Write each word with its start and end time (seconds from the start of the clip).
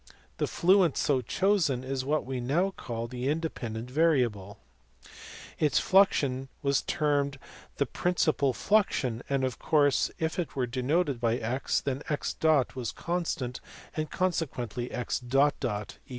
The 0.37 0.47
fluent 0.47 0.97
so 0.97 1.21
chosen 1.21 1.83
is 1.83 2.03
what 2.03 2.25
we 2.25 2.39
now 2.39 2.71
call 2.71 3.05
the 3.05 3.29
independent 3.29 3.91
variable; 3.91 4.57
its 5.59 5.79
fluxion 5.79 6.47
was 6.63 6.81
termed 6.81 7.37
the 7.77 7.85
"principal 7.85 8.51
fluxion;" 8.51 9.21
and 9.29 9.43
of 9.43 9.59
course, 9.59 10.09
if 10.17 10.39
it 10.39 10.55
were 10.55 10.65
denoted 10.65 11.19
by 11.19 11.37
x, 11.37 11.81
then 11.81 12.01
x 12.09 12.35
was 12.73 12.91
constant, 12.91 13.59
and 13.95 14.09
consequently 14.09 14.89
x 14.89 15.21
= 15.27 15.29
0. 15.31 15.51